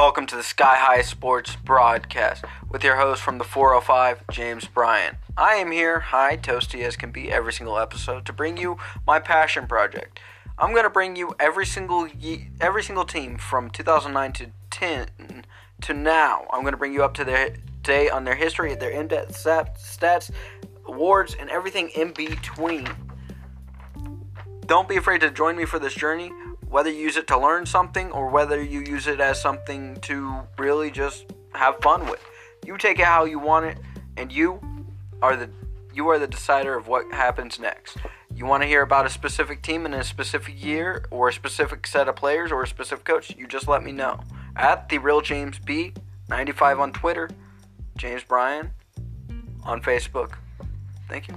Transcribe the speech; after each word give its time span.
Welcome 0.00 0.24
to 0.28 0.36
the 0.36 0.42
Sky 0.42 0.76
High 0.76 1.02
Sports 1.02 1.56
broadcast 1.56 2.46
with 2.70 2.82
your 2.82 2.96
host 2.96 3.20
from 3.20 3.36
the 3.36 3.44
405, 3.44 4.24
James 4.30 4.64
Bryan. 4.64 5.18
I 5.36 5.56
am 5.56 5.70
here, 5.70 6.00
high, 6.00 6.38
toasty 6.38 6.82
as 6.84 6.96
can 6.96 7.10
be, 7.10 7.30
every 7.30 7.52
single 7.52 7.78
episode 7.78 8.24
to 8.24 8.32
bring 8.32 8.56
you 8.56 8.78
my 9.06 9.20
passion 9.20 9.66
project. 9.66 10.18
I'm 10.58 10.72
going 10.72 10.84
to 10.84 10.90
bring 10.90 11.16
you 11.16 11.34
every 11.38 11.66
single 11.66 12.08
ye- 12.08 12.48
every 12.62 12.82
single 12.82 13.04
team 13.04 13.36
from 13.36 13.68
2009 13.68 14.32
to 14.32 14.50
10 14.70 15.44
to 15.82 15.92
now. 15.92 16.46
I'm 16.50 16.62
going 16.62 16.72
to 16.72 16.78
bring 16.78 16.94
you 16.94 17.04
up 17.04 17.12
to 17.16 17.24
their 17.26 17.54
day 17.82 18.08
on 18.08 18.24
their 18.24 18.36
history, 18.36 18.74
their 18.74 18.88
in-depth 18.88 19.36
stats, 19.36 20.30
awards, 20.86 21.36
and 21.38 21.50
everything 21.50 21.90
in 21.90 22.12
between. 22.12 22.88
Don't 24.64 24.88
be 24.88 24.96
afraid 24.96 25.20
to 25.20 25.30
join 25.30 25.58
me 25.58 25.66
for 25.66 25.78
this 25.78 25.94
journey 25.94 26.32
whether 26.70 26.88
you 26.90 26.98
use 26.98 27.16
it 27.16 27.26
to 27.26 27.38
learn 27.38 27.66
something 27.66 28.10
or 28.12 28.28
whether 28.28 28.62
you 28.62 28.80
use 28.80 29.06
it 29.06 29.20
as 29.20 29.40
something 29.40 29.96
to 29.96 30.40
really 30.56 30.90
just 30.90 31.26
have 31.52 31.76
fun 31.82 32.06
with. 32.08 32.24
You 32.64 32.78
take 32.78 32.98
it 32.98 33.04
how 33.04 33.24
you 33.24 33.38
want 33.38 33.66
it, 33.66 33.78
and 34.16 34.30
you 34.30 34.60
are 35.20 35.36
the 35.36 35.50
you 35.92 36.08
are 36.08 36.20
the 36.20 36.28
decider 36.28 36.76
of 36.76 36.86
what 36.86 37.12
happens 37.12 37.58
next. 37.58 37.96
You 38.32 38.46
want 38.46 38.62
to 38.62 38.68
hear 38.68 38.82
about 38.82 39.06
a 39.06 39.10
specific 39.10 39.60
team 39.60 39.84
in 39.84 39.92
a 39.92 40.04
specific 40.04 40.62
year, 40.62 41.04
or 41.10 41.28
a 41.28 41.32
specific 41.32 41.86
set 41.86 42.08
of 42.08 42.14
players, 42.14 42.52
or 42.52 42.62
a 42.62 42.68
specific 42.68 43.04
coach? 43.04 43.34
You 43.36 43.48
just 43.48 43.66
let 43.66 43.82
me 43.82 43.90
know 43.90 44.20
at 44.54 44.88
the 44.88 44.98
real 44.98 45.20
James 45.20 45.58
B 45.58 45.92
95 46.28 46.78
on 46.78 46.92
Twitter, 46.92 47.28
James 47.96 48.22
Bryan 48.22 48.70
on 49.64 49.82
Facebook. 49.82 50.34
Thank 51.08 51.26
you. 51.26 51.34